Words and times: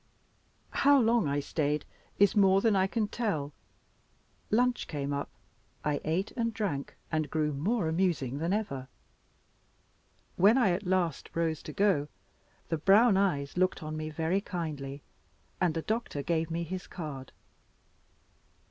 How 0.71 0.99
long 0.99 1.27
I 1.27 1.39
stayed 1.39 1.85
is 2.17 2.35
more 2.35 2.59
than 2.59 2.75
I 2.75 2.87
can 2.87 3.07
tell. 3.07 3.53
Lunch 4.49 4.87
came 4.87 5.13
up. 5.13 5.29
I 5.85 6.01
eat 6.03 6.31
and 6.31 6.51
drank, 6.51 6.95
and 7.11 7.29
grew 7.29 7.53
more 7.53 7.87
amusing 7.87 8.39
than 8.39 8.51
ever. 8.51 8.87
When 10.37 10.57
I 10.57 10.71
at 10.71 10.87
last 10.87 11.29
rose 11.35 11.61
to 11.61 11.71
go, 11.71 12.07
the 12.69 12.79
brown 12.79 13.15
eyes 13.15 13.57
looked 13.57 13.83
on 13.83 13.95
me 13.95 14.09
very 14.09 14.41
kindly, 14.41 15.03
and 15.61 15.75
the 15.75 15.83
doctor 15.83 16.23
gave 16.23 16.49
me 16.49 16.63
his 16.63 16.87
card. 16.87 17.31